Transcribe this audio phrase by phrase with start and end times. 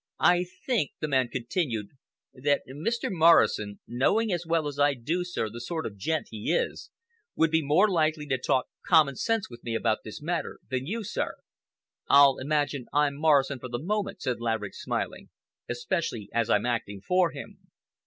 [0.19, 1.89] "I think," the man continued,
[2.33, 3.11] "that Mr.
[3.11, 4.71] Morrison—knowing, as I well
[5.03, 9.47] do, sir, the sort of gent he is—would be more likely to talk common sense
[9.47, 11.35] with me about this matter than you, sir."
[12.09, 15.29] "I'll imagine I'm Morrison, for the moment," Laverick said smiling,
[15.69, 17.59] "especially as I'm acting for him."